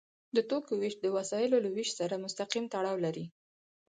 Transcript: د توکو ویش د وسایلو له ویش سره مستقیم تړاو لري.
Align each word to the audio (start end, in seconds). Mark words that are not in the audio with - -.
د 0.35 0.37
توکو 0.49 0.73
ویش 0.81 0.95
د 1.01 1.05
وسایلو 1.17 1.57
له 1.65 1.69
ویش 1.75 1.89
سره 1.99 2.21
مستقیم 2.23 2.65
تړاو 2.73 2.97
لري. 3.05 3.25